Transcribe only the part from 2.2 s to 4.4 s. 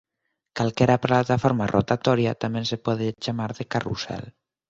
tamén se pode chamar de carrusel.